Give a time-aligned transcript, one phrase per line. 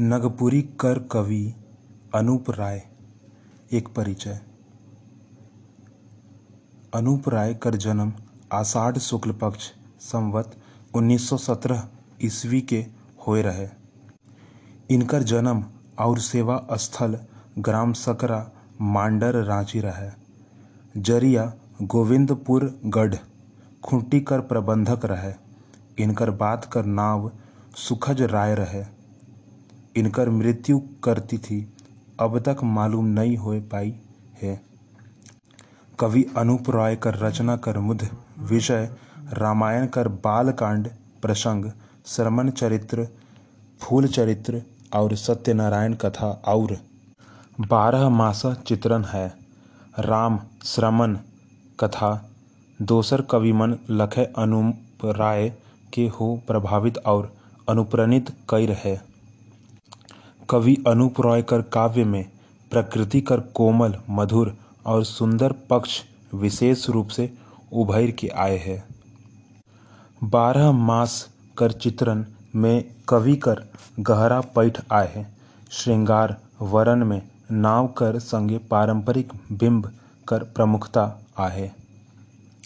[0.00, 1.54] नगपुरी कर कवि
[2.14, 2.88] अनूप राय।
[3.72, 4.40] एक परिचय।
[6.94, 8.12] अनूप राय कर जन्म
[8.52, 10.56] आषाढ़ शुक्ल पक्ष, संवत
[10.94, 11.88] 1917
[12.22, 12.86] ईस्वी के
[13.26, 13.68] होए रहे।
[14.90, 15.64] इनकर जन्म
[15.98, 17.18] और सेवा स्थल
[17.58, 20.10] ग्राम सकरा, मांडर रांची रहे।
[21.02, 23.14] ज़रिया गोविंदपुर गढ़,
[23.84, 25.34] खूंटी कर प्रबंधक रहे।
[26.02, 27.32] इनकर बात कर नाव
[27.76, 28.97] सुखज राय रहे।
[29.98, 31.74] इनकर मृत्यु कर तिथि
[32.20, 33.94] अब तक मालूम नहीं हो पाई
[34.42, 34.60] है।
[35.98, 38.90] कवि अनूप राय कर रचना कर मुद विषय,
[39.32, 40.88] रामायण कर बाल कांड
[41.22, 41.70] प्रसंग,
[42.06, 43.08] श्रमण चरित्र,
[43.80, 44.62] फूल चरित्र
[44.94, 46.76] और सत्यनारायण कथा और
[47.60, 49.34] बारह मास चित्रण है।
[49.98, 51.16] राम श्रमण
[51.80, 52.30] कथा,
[52.82, 55.48] दोसर कवि मन लखे अनूप राय
[55.94, 57.32] के हो प्रभावित और
[57.68, 59.07] अनुप्राणित कर है
[60.50, 62.30] कवि अनूप राय कर काव्य में,
[62.70, 66.02] प्रकृति कर कोमल, मधुर और सुंदर पक्ष
[66.34, 67.32] विशेष रूप से
[67.72, 68.84] उभर के आए हैं।
[70.24, 72.24] बारह मास कर चित्रण
[72.54, 73.64] में कवि कर
[74.00, 75.38] गहरा पैठ आए हैं।
[75.70, 79.90] श्रृंगार वरण में नाव कर संगे पारंपरिक बिंब
[80.28, 81.70] कर प्रमुखता आहे